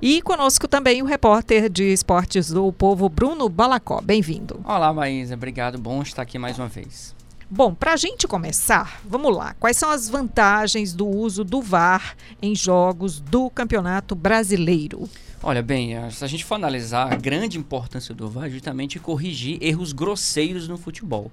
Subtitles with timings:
[0.01, 4.01] E conosco também o repórter de esportes do Povo, Bruno Balacó.
[4.01, 4.59] Bem-vindo.
[4.65, 5.35] Olá, Maísa.
[5.35, 5.77] Obrigado.
[5.77, 7.15] Bom estar aqui mais uma vez.
[7.49, 9.55] Bom, para a gente começar, vamos lá.
[9.57, 15.09] Quais são as vantagens do uso do VAR em jogos do Campeonato Brasileiro?
[15.41, 19.59] Olha, bem, se a gente for analisar a grande importância do VAR é justamente corrigir
[19.61, 21.31] erros grosseiros no futebol.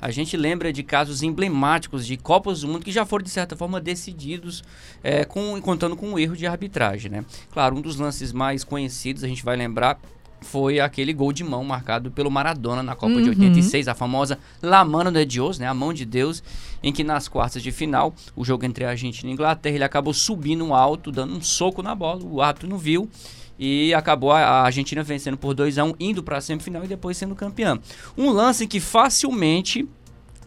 [0.00, 3.56] A gente lembra de casos emblemáticos de Copas do Mundo que já foram, de certa
[3.56, 4.62] forma, decididos
[5.02, 7.24] é, com, contando com um erro de arbitragem, né?
[7.50, 9.98] Claro, um dos lances mais conhecidos, a gente vai lembrar,
[10.40, 13.22] foi aquele gol de mão marcado pelo Maradona na Copa uhum.
[13.22, 16.42] de 86, a famosa La Mano de Deus, né, a mão de Deus,
[16.82, 19.84] em que nas quartas de final, o jogo entre a Argentina e a Inglaterra, ele
[19.84, 23.08] acabou subindo alto, dando um soco na bola, o árbitro não viu
[23.58, 27.16] e acabou a Argentina vencendo por 2 a 1, indo para a semifinal e depois
[27.16, 27.78] sendo campeã.
[28.16, 29.88] Um lance que facilmente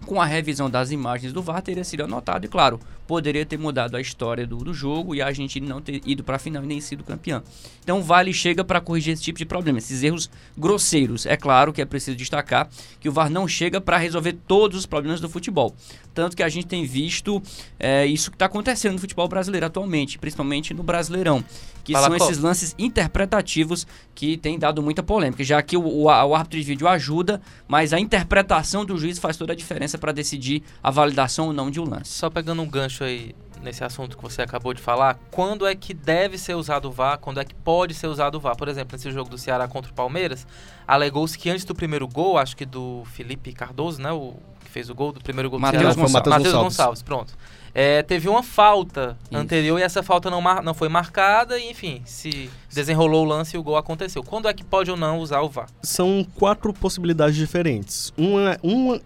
[0.05, 3.97] com a revisão das imagens do VAR teria sido anotado e claro, poderia ter mudado
[3.97, 6.67] a história do, do jogo e a Argentina não ter ido para a final e
[6.67, 7.41] nem sido campeã.
[7.83, 11.25] Então Vale chega para corrigir esse tipo de problema, esses erros grosseiros.
[11.25, 14.85] É claro que é preciso destacar que o VAR não chega para resolver todos os
[14.85, 15.75] problemas do futebol.
[16.13, 17.41] Tanto que a gente tem visto
[17.79, 21.43] é, isso que está acontecendo no futebol brasileiro atualmente, principalmente no Brasileirão,
[21.83, 26.03] que Fala são esses lances interpretativos que têm dado muita polêmica, já que o, o,
[26.03, 30.11] o árbitro de vídeo ajuda, mas a interpretação do juiz faz toda a diferença para
[30.11, 32.11] decidir a validação ou não de um lance.
[32.11, 35.93] Só pegando um gancho aí nesse assunto que você acabou de falar, quando é que
[35.93, 38.55] deve ser usado o VAR, quando é que pode ser usado o VAR?
[38.55, 40.47] Por exemplo, nesse jogo do Ceará contra o Palmeiras,
[40.87, 44.35] alegou-se que antes do primeiro gol, acho que do Felipe Cardoso, né, o
[44.79, 46.11] fez o gol do primeiro gol Ceará, Gonçalves.
[46.11, 47.33] Matheus Gonçalves, pronto.
[47.73, 49.39] É, teve uma falta Isso.
[49.39, 53.59] anterior e essa falta não, não foi marcada e, enfim, se desenrolou o lance e
[53.59, 54.23] o gol aconteceu.
[54.23, 55.67] Quando é que pode ou não usar o VAR?
[55.83, 58.11] São quatro possibilidades diferentes.
[58.17, 58.99] Uma, uma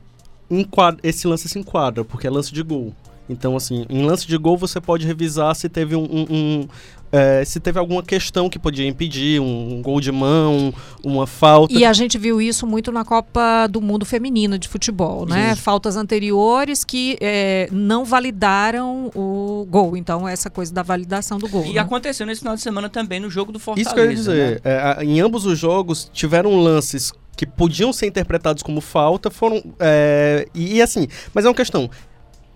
[0.50, 2.94] enquadra, esse lance se enquadra, porque é lance de gol.
[3.29, 6.67] Então, assim, em lance de gol você pode revisar se teve um, um, um
[7.13, 10.73] é, se teve alguma questão que podia impedir, um, um, gol de mão,
[11.03, 11.72] uma falta.
[11.72, 15.53] E a gente viu isso muito na Copa do Mundo Feminino de Futebol, né?
[15.53, 15.61] Sim.
[15.61, 19.95] Faltas anteriores que é, não validaram o gol.
[19.95, 21.66] Então, essa coisa da validação do gol.
[21.66, 21.79] E né?
[21.81, 23.90] aconteceu nesse final de semana também no jogo do Fortaleza.
[23.90, 24.61] Isso que eu ia dizer.
[24.66, 24.72] Né?
[25.00, 29.63] É, em ambos os jogos tiveram lances que podiam ser interpretados como falta, foram.
[29.79, 31.91] É, e, e assim, mas é uma questão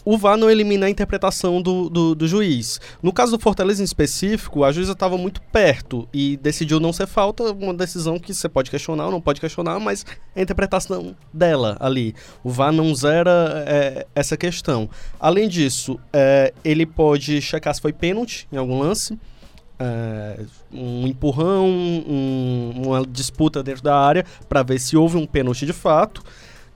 [0.10, 2.80] o VAR não elimina a interpretação do, do, do juiz.
[3.04, 7.08] No caso do Fortaleza em específico, a juíza estava muito perto e decidiu não ser
[7.08, 11.76] falta, uma decisão que você pode questionar ou não pode questionar, mas a interpretação dela
[11.78, 12.16] ali.
[12.42, 14.90] O VAR não zera é, essa questão.
[15.20, 19.20] Além disso, é, ele pode checar se foi pênalti em algum lance.
[19.78, 20.40] É,
[20.72, 25.74] um empurrão, um, uma disputa dentro da área para ver se houve um pênalti de
[25.74, 26.24] fato.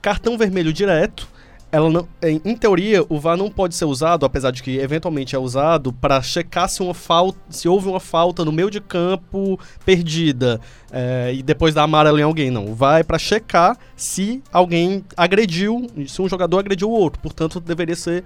[0.02, 1.32] Cartão vermelho direto
[1.72, 5.38] ela não, em, teoria, o VAR não pode ser usado, apesar de que eventualmente é
[5.38, 10.60] usado, para checar se, uma falta, se houve uma falta no meio de campo perdida
[10.92, 12.50] é, e depois dar amarelo em alguém.
[12.50, 17.22] Não, o VAR é para checar se alguém agrediu, se um jogador agrediu o outro.
[17.22, 18.22] Portanto, deveria ser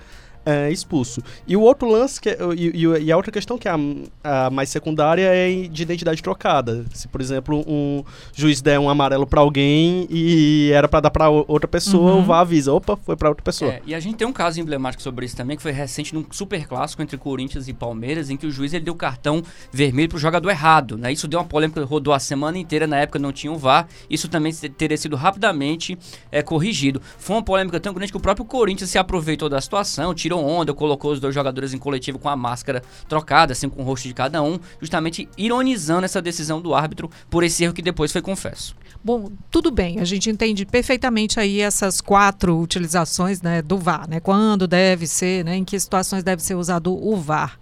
[0.47, 1.21] é, expulso.
[1.47, 4.69] E o outro lance, que e, e, a outra questão que é a, a, mais
[4.69, 6.87] secundária é de identidade trocada.
[6.95, 11.29] Se, por exemplo, um juiz der um amarelo para alguém e era para dar para
[11.29, 12.21] outra pessoa, uhum.
[12.21, 13.73] o VAR avisa, opa, foi para outra pessoa.
[13.73, 16.25] É, e a gente tem um caso emblemático sobre isso também, que foi recente num
[16.31, 20.19] super clássico entre Corinthians e Palmeiras, em que o juiz ele deu cartão vermelho pro
[20.19, 20.97] jogador errado.
[20.97, 21.13] Né?
[21.13, 23.89] Isso deu uma polêmica, rodou a semana inteira, na época não tinha o VAR.
[24.09, 25.99] Isso também teria sido rapidamente
[26.31, 27.03] é, corrigido.
[27.19, 30.45] Foi uma polêmica tão grande que o próprio Corinthians se aproveitou da situação, tirou tirou
[30.45, 34.07] onda, colocou os dois jogadores em coletivo com a máscara trocada, assim, com o rosto
[34.07, 38.21] de cada um, justamente ironizando essa decisão do árbitro por esse erro que depois foi
[38.21, 38.75] confesso.
[39.03, 44.21] Bom, tudo bem, a gente entende perfeitamente aí essas quatro utilizações né, do VAR, né?
[44.21, 47.59] Quando deve ser, né, em que situações deve ser usado o VAR.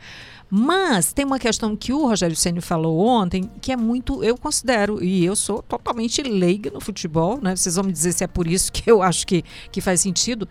[0.51, 5.03] Mas tem uma questão que o Rogério Ceni falou ontem, que é muito, eu considero,
[5.03, 7.57] e eu sou totalmente leiga no futebol, né?
[7.57, 9.43] Vocês vão me dizer se é por isso que eu acho que,
[9.73, 10.49] que faz sentido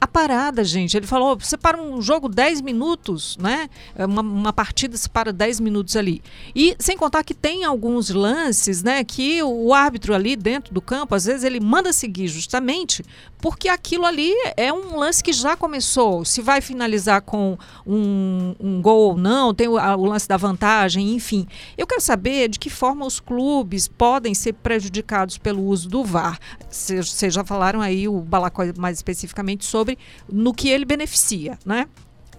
[0.00, 0.96] a parada, gente.
[0.96, 3.68] Ele falou: você para um jogo 10 minutos, né?
[3.94, 6.22] É uma, uma partida se para 10 minutos ali.
[6.54, 9.02] E sem contar que tem alguns lances, né?
[9.04, 13.04] Que o árbitro ali dentro do campo, às vezes, ele manda seguir justamente
[13.44, 16.24] porque aquilo ali é um lance que já começou.
[16.24, 20.38] Se vai finalizar com um, um gol ou não, tem o, a, o, lance da
[20.38, 21.46] vantagem, enfim.
[21.76, 26.38] Eu quero saber de que forma os clubes podem ser prejudicados pelo uso do VAR.
[26.70, 29.83] Vocês já falaram aí, o Balacói mais especificamente, sobre
[30.30, 31.86] no que ele beneficia, né?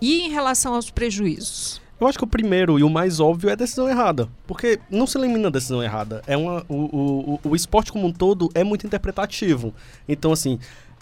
[0.02, 1.82] E em relação aos prejuízos?
[2.00, 4.28] Eu acho que o primeiro e o mais óbvio é a decisão errada.
[4.46, 6.22] Porque não se elimina a decisão errada.
[6.28, 9.74] É uma, o, o, o esporte como um todo é muito interpretativo.
[10.08, 10.60] Então, assim,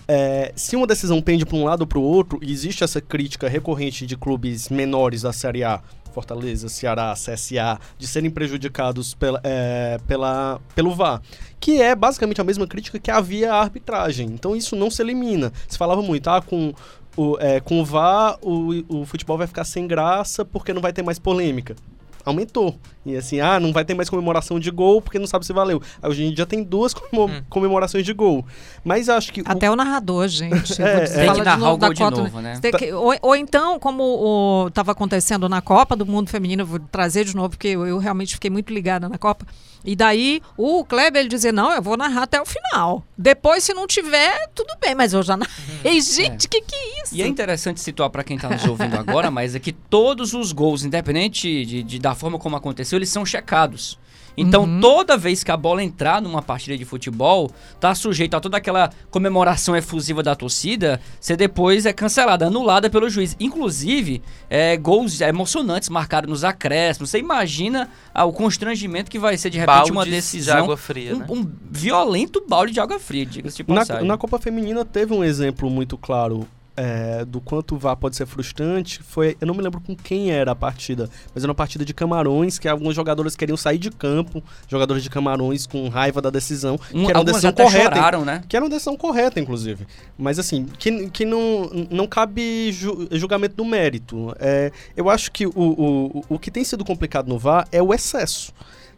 [0.08, 3.48] é, se uma decisão pende para um lado ou para o outro, existe essa crítica
[3.48, 5.82] recorrente de clubes menores da Série A,
[6.14, 11.22] Fortaleza, Ceará, CSA, de serem prejudicados pela, é, pela, pelo VAR,
[11.60, 14.28] que é basicamente a mesma crítica que havia à arbitragem.
[14.28, 15.52] Então isso não se elimina.
[15.68, 16.74] Se falava muito, ah, com
[17.18, 20.94] o, é, com o VAR o, o futebol vai ficar sem graça porque não vai
[20.94, 21.76] ter mais polêmica
[22.26, 22.78] aumentou.
[23.06, 25.82] E assim, ah, não vai ter mais comemoração de gol porque não sabe se valeu.
[26.02, 27.42] Hoje em dia tem duas hum.
[27.50, 28.46] comemorações de gol.
[28.84, 29.42] Mas acho que.
[29.46, 30.82] Até o, o narrador, gente.
[30.82, 31.08] é, é.
[31.08, 32.60] Tem que narrar o gol de novo, né?
[32.78, 37.36] Que, ou, ou, então, como estava acontecendo na Copa do Mundo Feminino, vou trazer de
[37.36, 39.46] novo, porque eu, eu realmente fiquei muito ligada na Copa.
[39.86, 43.04] E daí o Kleber ele dizer, não, eu vou narrar até o final.
[43.18, 46.00] Depois, se não tiver, tudo bem, mas eu já narrei.
[46.02, 46.50] Gente, o é.
[46.50, 47.16] que, que é isso?
[47.16, 50.52] E é interessante situar para quem está nos ouvindo agora, mas é que todos os
[50.52, 53.98] gols, independente de, de, da forma como aconteceu, eles são checados.
[54.36, 54.80] Então, uhum.
[54.80, 58.90] toda vez que a bola entrar numa partida de futebol, tá sujeito a toda aquela
[59.12, 63.36] comemoração efusiva da torcida, ser depois é cancelada, anulada pelo juiz.
[63.40, 67.10] Inclusive, é, gols emocionantes marcados nos acréscimos.
[67.10, 70.56] Você imagina ah, o constrangimento que vai ser de repente Baldes uma decisão.
[70.56, 71.26] De água fria, um, né?
[71.30, 74.04] um violento balde de água fria, diga-se de passagem.
[74.04, 78.16] Na, na Copa Feminina teve um exemplo muito claro é, do quanto o VAR pode
[78.16, 79.38] ser frustrante foi.
[79.40, 82.58] Eu não me lembro com quem era a partida, mas era uma partida de Camarões,
[82.58, 87.06] que alguns jogadores queriam sair de campo, jogadores de Camarões com raiva da decisão, um,
[87.06, 87.96] que era uma decisão correta.
[87.96, 88.44] Choraram, né?
[88.48, 89.86] Que era uma decisão correta, inclusive.
[90.18, 94.36] Mas assim, que, que não, não cabe ju, julgamento do mérito.
[94.40, 97.94] É, eu acho que o, o, o que tem sido complicado no VAR é o
[97.94, 98.54] excesso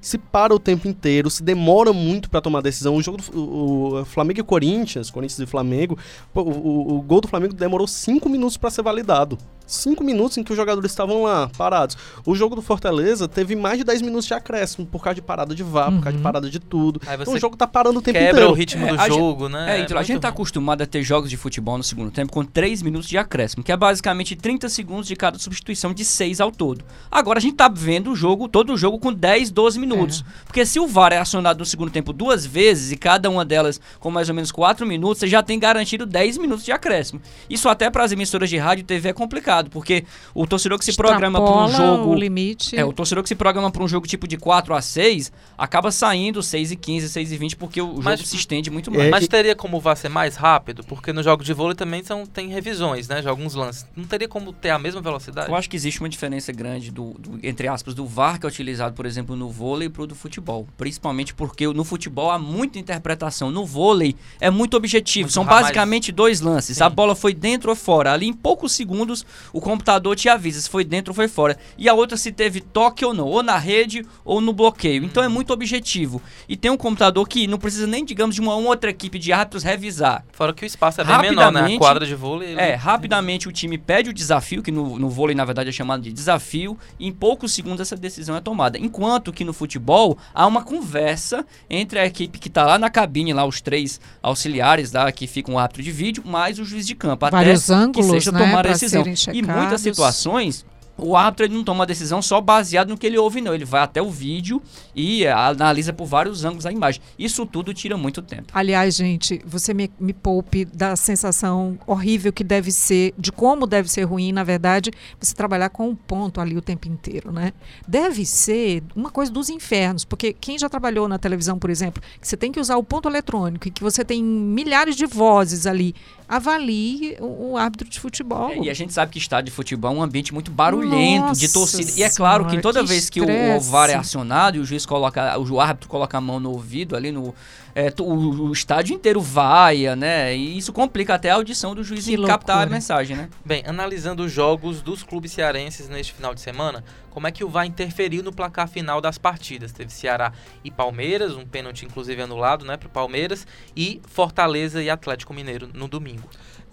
[0.05, 2.95] se para o tempo inteiro, se demora muito para tomar decisão.
[2.95, 5.97] O jogo do o, o Flamengo e Corinthians, Corinthians e Flamengo,
[6.31, 10.43] o, o, o gol do Flamengo demorou cinco minutos para ser validado cinco minutos em
[10.43, 11.97] que os jogadores estavam lá, parados.
[12.25, 15.55] O jogo do Fortaleza teve mais de 10 minutos de acréscimo, por causa de parada
[15.55, 15.97] de VAR, uhum.
[15.97, 16.23] por causa de uhum.
[16.23, 17.01] parada de tudo.
[17.03, 18.47] Então o jogo tá parando o tempo quebra inteiro.
[18.47, 19.79] Quebra o ritmo é, do jogo, gente, né?
[19.79, 22.31] É, então, é a gente tá acostumado a ter jogos de futebol no segundo tempo
[22.31, 26.41] com 3 minutos de acréscimo, que é basicamente 30 segundos de cada substituição de 6
[26.41, 26.83] ao todo.
[27.11, 30.23] Agora a gente tá vendo o jogo, todo o jogo com 10, 12 minutos.
[30.27, 30.43] É.
[30.45, 33.79] Porque se o VAR é acionado no segundo tempo duas vezes e cada uma delas
[33.99, 37.21] com mais ou menos 4 minutos, você já tem garantido 10 minutos de acréscimo.
[37.49, 40.85] Isso até para as emissoras de rádio e TV é complicado, porque o torcedor que
[40.85, 42.09] se programa para um jogo.
[42.11, 42.77] O limite.
[42.77, 45.91] É, o torcedor que se programa para um jogo tipo de 4 a 6 acaba
[45.91, 49.07] saindo 6 e 15, 6 e 20, porque o mas, jogo se estende muito mais.
[49.07, 50.83] É, mas teria como vá ser mais rápido?
[50.83, 53.21] Porque no jogo de vôlei também são, tem revisões, né?
[53.21, 53.85] De alguns lances.
[53.95, 55.49] Não teria como ter a mesma velocidade?
[55.49, 58.49] Eu acho que existe uma diferença grande do, do entre aspas, do VAR que é
[58.49, 60.67] utilizado, por exemplo, no vôlei pro do futebol.
[60.77, 63.51] Principalmente porque no futebol há muita interpretação.
[63.51, 65.25] No vôlei é muito objetivo.
[65.25, 66.15] Muito São basicamente mais...
[66.15, 66.77] dois lances.
[66.77, 66.83] Sim.
[66.83, 68.13] A bola foi dentro ou fora.
[68.13, 71.57] Ali em poucos segundos o computador te avisa se foi dentro ou foi fora.
[71.77, 75.03] E a outra se teve toque ou não, ou na rede ou no bloqueio.
[75.03, 76.21] Então é muito objetivo.
[76.47, 79.63] E tem um computador que não precisa nem, digamos, de uma outra equipe de árbitros
[79.63, 80.23] revisar.
[80.31, 81.61] Fora que o espaço é bem menor, né?
[81.75, 82.49] A quadra de vôlei.
[82.51, 85.71] ele- É, rapidamente o time pede o desafio, que no, no vôlei, na verdade, é
[85.71, 88.77] chamado de desafio, e em poucos segundos essa decisão é tomada.
[88.77, 93.33] Enquanto que no futebol há uma conversa entre a equipe que está lá na cabine,
[93.33, 96.95] lá os três auxiliares lá, que ficam o árbitro de vídeo, mais o juiz de
[96.95, 97.25] campo.
[97.29, 99.03] Vários até ângulos, que seja né, tomar a decisão.
[99.39, 100.65] E muitas situações.
[100.97, 103.53] O árbitro ele não toma a decisão só baseado no que ele ouve, não.
[103.53, 104.61] Ele vai até o vídeo
[104.95, 107.01] e eh, analisa por vários ângulos a imagem.
[107.19, 108.45] Isso tudo tira muito tempo.
[108.53, 113.89] Aliás, gente, você me, me poupe da sensação horrível que deve ser, de como deve
[113.91, 114.89] ser ruim, na verdade,
[115.19, 117.51] você trabalhar com um ponto ali o tempo inteiro, né?
[117.85, 122.27] Deve ser uma coisa dos infernos, porque quem já trabalhou na televisão, por exemplo, que
[122.27, 125.93] você tem que usar o ponto eletrônico e que você tem milhares de vozes ali,
[126.27, 128.51] avalie o, o árbitro de futebol.
[128.51, 131.47] É, e a gente sabe que estádio de futebol é um ambiente muito barulhento, de
[131.47, 131.91] Nossa torcida.
[131.95, 133.69] E é claro que toda que vez que o, o estresse.
[133.69, 137.11] VAR é acionado e o juiz coloca, o árbitro coloca a mão no ouvido ali
[137.11, 137.33] no.
[137.73, 140.35] é, o, o estádio inteiro vaia, né?
[140.35, 142.75] E isso complica até a audição do juiz Que em captar a loucura.
[142.75, 143.29] mensagem, né?
[143.43, 147.49] Bem, analisando os jogos dos clubes cearenses neste final de semana, como é que o
[147.49, 149.71] VAR interferiu no placar final das partidas?
[149.71, 155.33] Teve Ceará e Palmeiras, um pênalti inclusive anulado, né, pro Palmeiras, e Fortaleza e Atlético
[155.33, 156.14] Mineiro no domingo.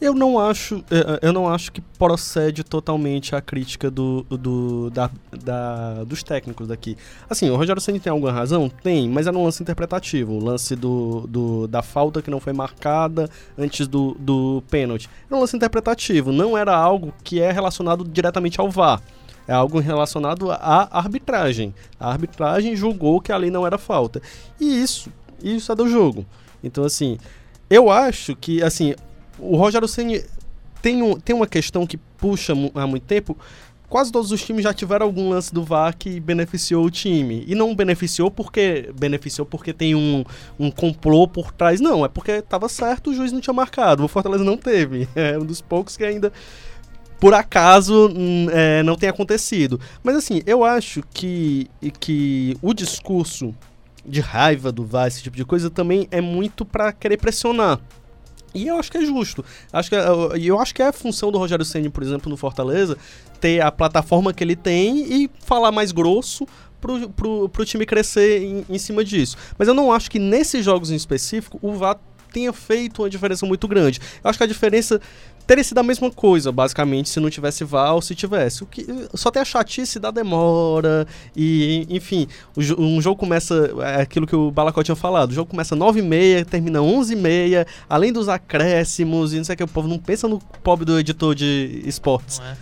[0.00, 5.08] Eu não acho, eh, eu não acho que procede totalmente a crítica do, do- da,
[5.44, 6.96] da- dos técnicos daqui.
[7.30, 8.68] Assim, o Rogério Ceni tem alguma razão?
[8.68, 10.32] Tem, mas era um lance interpretativo.
[10.32, 15.08] O lance do, do- da falta que não foi marcada antes do, do pênalti.
[15.28, 19.00] Era um lance interpretativo, não era algo que é relacionado diretamente ao VAR.
[19.46, 21.72] É algo relacionado à arbitragem.
[22.00, 24.20] A arbitragem julgou que ali não era falta.
[24.60, 26.26] E isso, isso é do jogo.
[26.62, 27.18] Então, assim,
[27.70, 28.94] eu acho que, assim,
[29.42, 30.24] o Rogério Ceni
[30.80, 33.36] tem, um, tem uma questão que puxa há muito tempo.
[33.88, 37.44] Quase todos os times já tiveram algum lance do VAR que beneficiou o time.
[37.46, 40.24] E não beneficiou porque beneficiou porque tem um,
[40.58, 41.78] um complô por trás.
[41.78, 44.02] Não, é porque estava certo, o juiz não tinha marcado.
[44.02, 45.06] O Fortaleza não teve.
[45.14, 46.32] É um dos poucos que ainda,
[47.20, 49.78] por acaso, hum, é, não tem acontecido.
[50.02, 51.68] Mas assim, eu acho que,
[52.00, 53.54] que o discurso
[54.06, 57.78] de raiva do VAR, esse tipo de coisa, também é muito para querer pressionar.
[58.54, 59.44] E eu acho que é justo.
[59.72, 60.04] Acho que, é-
[60.38, 62.96] e eu acho que é a função do Rogério Ceni, por exemplo, no Fortaleza,
[63.40, 66.46] ter a plataforma que ele tem e falar mais grosso
[66.80, 69.36] pro, pro, pro time crescer em, em cima disso.
[69.58, 71.98] Mas eu não acho que nesses jogos em específico o VAR
[72.32, 74.00] tenha feito uma diferença muito grande.
[74.24, 75.00] Eu acho que a diferença
[75.46, 78.62] teria sido a mesma coisa, basicamente, se não tivesse VAR ou se tivesse.
[78.62, 81.06] O que só tem a chatice da demora
[81.36, 85.76] e, enfim, um jogo começa, é aquilo que o Balacó tinha falado, o jogo começa
[85.76, 90.28] 9h30, termina 11h30, além dos acréscimos e não sei o que, o povo não pensa
[90.28, 92.38] no pobre do editor de esportes.
[92.38, 92.56] Não é?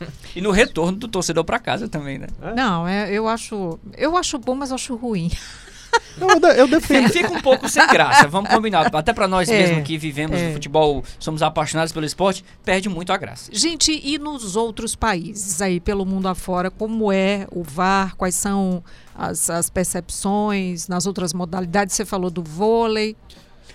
[0.34, 2.28] E no retorno do torcedor pra casa também, né?
[2.56, 5.30] Não, é, eu acho, eu acho bom, mas eu acho ruim.
[6.18, 7.08] Eu, eu É, defendo.
[7.10, 8.94] fica um pouco sem graça, vamos combinar.
[8.94, 10.48] Até pra nós É, mesmo que vivemos é.
[10.48, 13.50] no futebol, somos apaixonados pelo esporte, perde muito a graça.
[13.52, 18.16] Gente, e nos outros países aí pelo mundo afora, como é o VAR?
[18.16, 18.82] Quais são
[19.14, 21.94] as, as percepções nas outras modalidades?
[21.94, 23.16] Você falou do vôlei.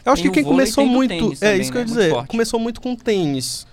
[0.03, 1.09] Eu acho Tem que quem vôlei, começou muito.
[1.09, 1.89] tênis é também, isso que eu ia né?
[1.89, 2.01] dizer.
[2.03, 2.27] Muito forte.
[2.29, 3.65] Começou muito com tênis.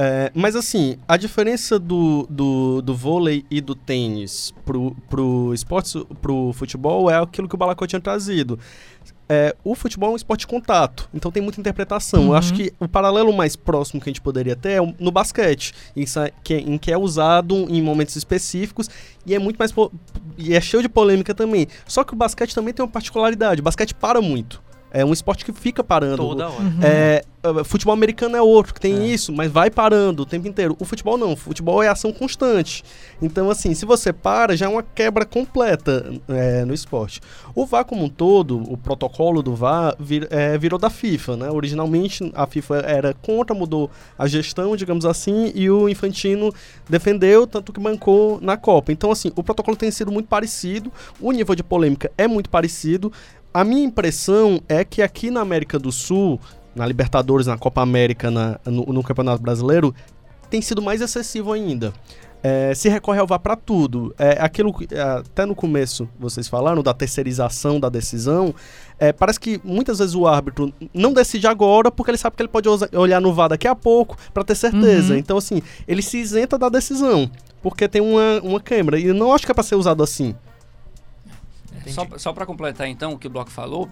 [0.00, 6.06] É, mas assim, a diferença do, do, do vôlei e do tênis pro, pro esporte,
[6.22, 8.60] pro futebol é aquilo que o Balacó tinha trazido.
[9.28, 12.26] É, o futebol é um esporte de contato, então tem muita interpretação.
[12.26, 15.74] Eu acho que o paralelo mais próximo que a gente poderia ter é no basquete,
[15.96, 16.04] em,
[16.44, 18.88] que, é- em que é usado em momentos específicos
[19.26, 19.74] e é muito mais
[20.38, 21.66] e é cheio de polêmica também.
[21.86, 24.62] Só que o basquete também tem uma particularidade, o basquete para muito.
[24.90, 26.16] É um esporte que fica parando.
[26.16, 26.64] Toda hora.
[26.82, 29.06] É, uh, futebol americano é outro, que tem É.
[29.06, 30.76] isso, mas vai parando o tempo inteiro.
[30.80, 32.82] O futebol não, o futebol é ação constante.
[33.20, 37.20] Então, assim, se você para, já é uma quebra completa é, no esporte.
[37.54, 41.50] O VAR como um todo, o protocolo do VAR vir- é, virou da FIFA, né?
[41.50, 46.52] Originalmente a FIFA era contra, mudou a gestão, digamos assim, e o Infantino
[46.88, 48.90] defendeu, tanto que bancou na Copa.
[48.92, 50.90] Então, assim, o protocolo tem sido muito parecido,
[51.20, 53.12] o nível de polêmica é muito parecido.
[53.52, 56.38] A minha impressão é que aqui na América do Sul,
[56.74, 59.94] na Libertadores, na Copa América, na- no, no Campeonato Brasileiro,
[60.50, 61.92] tem sido mais excessivo ainda.
[62.40, 64.14] É, se recorre ao VAR para tudo.
[64.16, 68.54] É, aquilo que é, até no começo vocês falaram da terceirização da decisão.
[68.96, 72.48] é, parece que muitas vezes o árbitro não decide agora porque ele sabe que ele
[72.48, 75.14] pode olhar no VAR daqui a pouco para ter certeza.
[75.14, 75.18] Uhum.
[75.18, 77.28] Então, assim, ele se isenta da decisão
[77.60, 79.00] porque tem uma, uma câmera.
[79.00, 80.32] E não acho que é para ser usado assim.
[81.92, 83.88] Só, só para completar então o que o Bloco falou,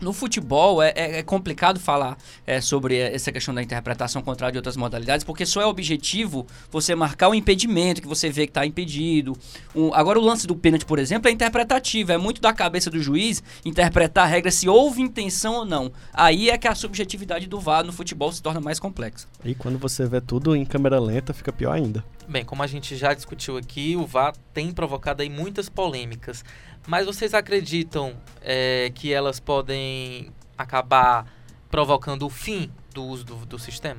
[0.00, 2.16] no futebol é, é, é complicado falar
[2.46, 6.94] é, sobre essa questão da interpretação contrária de outras modalidades, porque só é objetivo você
[6.94, 9.36] marcar o impedimento, que você vê que está impedido.
[9.74, 12.12] Um, agora, o lance do pênalti, por exemplo, é interpretativo.
[12.12, 15.92] É muito da cabeça do juiz interpretar a regra se houve intenção ou não.
[16.12, 19.28] Aí é que a subjetividade do VAR no futebol se torna mais complexa.
[19.44, 22.04] E quando você vê tudo em câmera lenta, fica pior ainda.
[22.30, 26.44] Bem, como a gente já discutiu aqui, o VAR tem provocado aí muitas polêmicas.
[26.86, 31.26] Mas vocês acreditam é, que elas podem acabar
[31.68, 33.98] provocando o fim do uso do, do sistema?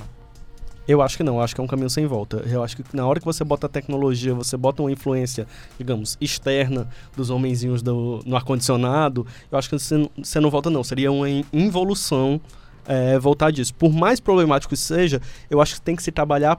[0.87, 2.37] Eu acho que não, acho que é um caminho sem volta.
[2.49, 5.45] Eu acho que na hora que você bota a tecnologia, você bota uma influência,
[5.77, 10.85] digamos, externa dos homenzinhos do, no ar-condicionado, eu acho que você, você não volta não.
[10.85, 12.39] Seria uma involução
[12.87, 13.75] é, voltar disso.
[13.75, 16.55] Por mais problemático que seja, eu acho que tem que se trabalhar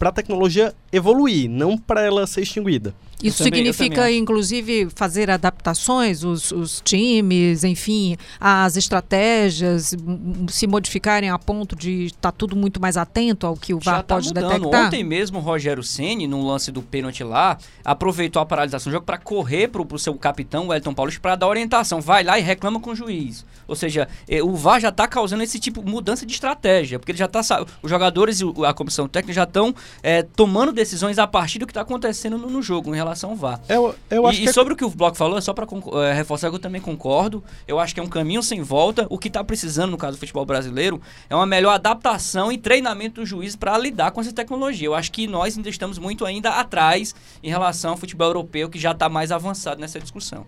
[0.00, 2.94] para a tecnologia evoluir, não para ela ser extinguida.
[3.22, 9.94] Isso também, significa, inclusive, fazer adaptações, os, os, times, enfim, as estratégias
[10.48, 14.02] se modificarem a ponto de estar tá tudo muito mais atento ao que o VAR
[14.02, 14.48] tá pode mudando.
[14.48, 14.86] detectar?
[14.86, 19.06] Ontem mesmo o Rogério Ceni, no lance do pênalti lá, aproveitou a paralisação do jogo
[19.06, 22.00] para correr para o seu capitão, o Elton Paulus, para dar orientação.
[22.00, 23.44] Vai lá e reclama com o juiz.
[23.68, 24.08] Ou seja,
[24.42, 27.40] o VAR já está causando esse tipo de mudança de estratégia, porque ele já está.
[27.82, 31.70] Os jogadores e a comissão técnica já estão é, tomando decisões a partir do que
[31.70, 33.60] está acontecendo no, no jogo em relação relação ao VAR.
[33.68, 35.66] Eu, eu acho e, que e sobre o que o Bloco falou, só para
[36.04, 37.42] é, reforçar que eu também concordo.
[37.66, 39.06] Eu acho que é um caminho sem volta.
[39.10, 43.20] O que está precisando, no caso do futebol brasileiro, é uma melhor adaptação e treinamento
[43.20, 44.86] do juiz para lidar com essa tecnologia.
[44.86, 48.78] Eu acho que nós ainda estamos muito ainda atrás em relação ao futebol europeu, que
[48.78, 50.46] já está mais avançado nessa discussão.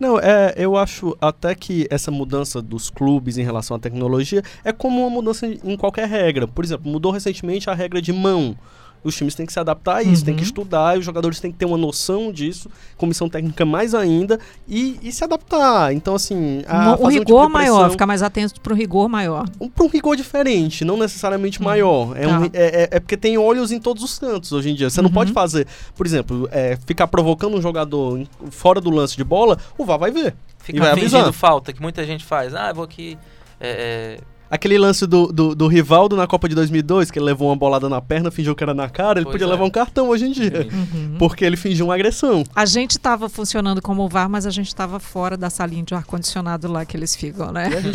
[0.00, 4.72] Não, é, eu acho até que essa mudança dos clubes em relação à tecnologia é
[4.72, 6.48] como uma mudança em qualquer regra.
[6.48, 8.56] Por exemplo, mudou recentemente a regra de mão
[9.04, 10.26] os times têm que se adaptar a isso, uhum.
[10.26, 14.38] têm que estudar, os jogadores têm que ter uma noção disso, comissão técnica mais ainda,
[14.68, 15.92] e, e se adaptar.
[15.92, 16.62] Então, assim.
[16.66, 19.48] A, o rigor um tipo maior, ficar mais atento para o rigor maior.
[19.60, 21.64] Um, para um rigor diferente, não necessariamente uhum.
[21.64, 22.16] maior.
[22.16, 22.40] É, tá.
[22.40, 24.88] um, é, é, é, porque tem olhos em todos os cantos hoje em dia.
[24.88, 25.04] Você uhum.
[25.04, 29.58] não pode fazer, por exemplo, é, ficar provocando um jogador fora do lance de bola,
[29.76, 30.34] o VAR vai ver.
[30.58, 32.54] Ficar fingindo falta, que muita gente faz.
[32.54, 33.18] Ah, eu vou aqui.
[33.60, 37.48] É, é Aquele lance do, do, do, Rivaldo na Copa de 2002, que ele levou
[37.48, 39.50] uma bolada na perna, fingiu que era na cara, ele pois podia é.
[39.50, 40.68] levar um cartão hoje em dia.
[40.70, 41.16] Uhum.
[41.18, 42.44] Porque ele fingiu uma agressão.
[42.54, 46.70] A gente estava funcionando como VAR, mas a gente estava fora da salinha de ar-condicionado
[46.70, 47.70] lá que eles ficam, né?
[47.70, 47.94] E a gente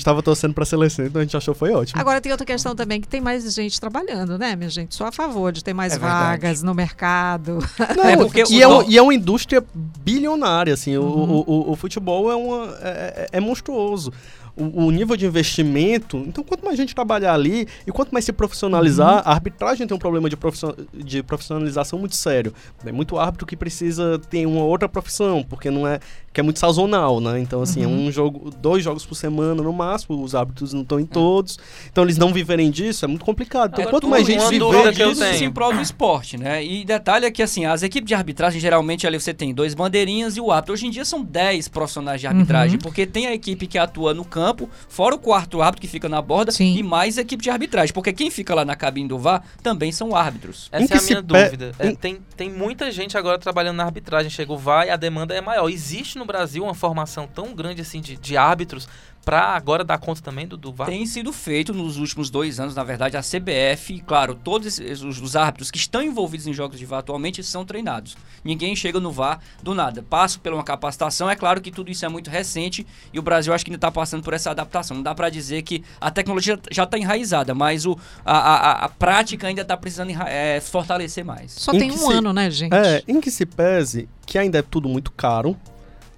[0.00, 2.00] estava é torcendo pra seleção, então a gente achou que foi ótimo.
[2.00, 4.94] Agora tem outra questão também, que tem mais gente trabalhando, né, minha gente?
[4.94, 7.58] Sou a favor de ter mais é vagas no mercado.
[7.94, 10.96] Não, é porque e, é um, e, é uma indústria bilionária, assim.
[10.96, 11.06] Uhum.
[11.06, 14.10] O, o, o, o, futebol é, uma, é, é, é monstruoso
[14.58, 16.16] o, o, nível de investimento.
[16.26, 19.22] Então, quanto mais gente trabalhar ali e quanto mais se profissionalizar, uhum.
[19.24, 22.52] a arbitragem tem um problema de, profission, de profissionalização muito sério.
[22.84, 26.00] É muito árbitro que precisa ter uma outra profissão, porque não é
[26.32, 27.40] que é muito sazonal, né?
[27.40, 28.06] Então, assim, é uhum.
[28.06, 31.58] é um jogo, dois jogos por semana no máximo, os árbitros não estão em todos.
[31.90, 33.72] Então, eles não viverem disso, é muito complicado.
[33.72, 35.24] Então, Agora, quanto mais gente viver disso...
[35.24, 36.64] Isso em prol do esporte, né?
[36.64, 40.36] E detalhe é que, assim, as equipes de arbitragem, geralmente, ali você tem dois bandeirinhas
[40.36, 40.74] e o árbitro.
[40.74, 42.82] Hoje em dia são dez profissionais de arbitragem, uhum.
[42.82, 46.08] porque tem a equipe que atua no campo, campo, fora o quarto árbitro que fica
[46.08, 46.76] na borda Sim.
[46.76, 47.92] e mais a equipe de arbitragem.
[47.92, 50.68] Porque quem fica lá na cabine do VAR também são árbitros.
[50.72, 51.72] Essa é a minha dúvida.
[51.78, 54.30] É, tem, tem muita gente agora trabalhando na arbitragem.
[54.30, 55.68] Chega o VAR e a demanda é maior.
[55.68, 58.88] Existe no Brasil uma formação tão grande assim de, de árbitros
[59.28, 60.88] para agora dar conta também do, do VAR?
[60.88, 65.36] Tem sido feito nos últimos dois anos, na verdade, a CBF, claro, todos os, os,
[65.36, 68.16] árbitros que estão envolvidos em jogos de VAR atualmente são treinados.
[68.42, 70.02] Ninguém chega no VAR do nada.
[70.02, 73.52] Passa por uma capacitação, é claro que tudo isso é muito recente e o Brasil
[73.52, 74.96] acho que ainda está passando por essa adaptação.
[74.96, 78.88] Não dá para dizer que a tecnologia já está enraizada, mas o, a, a, a
[78.88, 81.52] prática ainda está precisando é, fortalecer mais.
[81.52, 82.74] Só em tem um se, ano, né, gente?
[82.74, 85.54] É, em que se pese que ainda é tudo muito caro,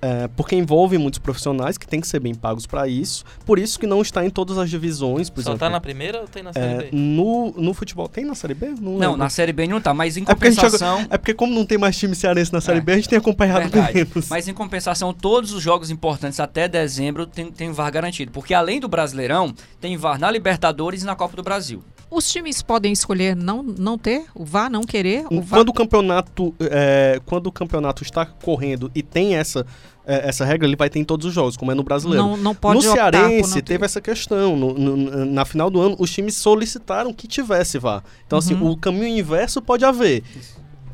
[0.03, 3.25] é, porque envolve muitos profissionais que têm que ser bem pagos para isso.
[3.45, 5.29] Por isso que não está em todas as divisões.
[5.29, 6.89] Por Só está na primeira ou tem na Série é, B?
[6.93, 8.75] No, no futebol tem na Série B?
[8.81, 10.95] Não, não na Série B não está, mas em compensação...
[10.95, 12.97] É porque, é porque, como não tem mais time cearense na Série é, B, a
[12.97, 14.29] gente tem acompanhado menos.
[14.29, 18.33] Mas em compensação, todos os jogos importantes até dezembro tem, tem VAR garantido.
[18.33, 21.83] Porque além do Brasileirão, tem VAR na Libertadores e na Copa do Brasil.
[22.11, 25.61] Os times podem escolher não, não ter o VAR, não querer o VAR?
[25.61, 29.65] Quando o campeonato, é, quando o campeonato está correndo e tem essa
[30.05, 32.25] é, essa regra ele vai ter em todos os jogos, como é no brasileiro.
[32.25, 34.57] Não, não pode no Cearense teve essa questão.
[34.57, 38.03] No, no, na final do ano, os times solicitaram que tivesse VAR.
[38.27, 38.61] Então, assim, uhum.
[38.61, 40.25] assim, o caminho inverso pode haver.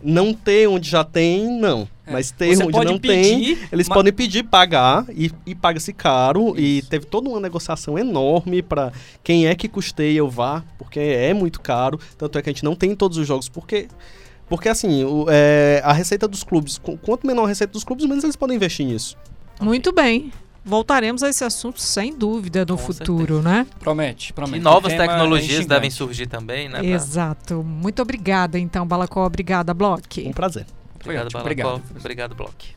[0.03, 1.89] Não ter onde já tem, não.
[2.07, 2.13] É.
[2.13, 6.51] Mas ter Você onde não pedir, tem, eles podem pedir pagar e, e paga-se caro.
[6.51, 6.61] Isso.
[6.61, 8.93] E teve toda uma negociação enorme para
[9.25, 11.99] quem é que custeia o VAR, porque é muito caro.
[12.17, 13.89] Tanto é que a gente não tem em todos os jogos, porque
[14.49, 18.23] porque assim, o, é, a receita dos clubes, quanto menor a receita dos clubes, menos
[18.23, 19.17] eles podem investir nisso.
[19.61, 20.31] Muito bem.
[20.67, 23.67] Voltaremos a esse assunto sem dúvida no Com futuro, né?
[23.79, 24.59] Promete, promete.
[24.59, 25.69] E novas é tecnologias instigante.
[25.69, 26.79] devem surgir também, né?
[26.81, 27.63] pra- Exato.
[27.63, 29.25] Muito obrigada, então, Balacó.
[29.25, 30.27] Obrigada, Block.
[30.27, 30.67] Um prazer.
[31.03, 31.41] Obrigado, Balacó.
[31.41, 31.83] obrigado.
[31.99, 32.77] Obrigado, Block.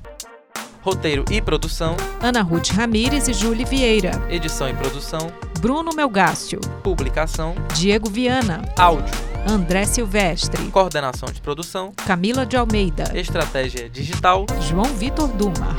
[0.82, 4.12] Roteiro e produção, Ana Ruth Ramires e Júlia Vieira.
[4.30, 6.60] edição e produção, Bruno Melgácio.
[6.82, 8.62] publicação, Diego Viana.
[8.78, 9.14] áudio,
[9.46, 10.64] André Silvestre.
[10.70, 13.12] coordenação de produção, Camila de Almeida.
[13.14, 15.76] estratégia digital, João Vitor Duma.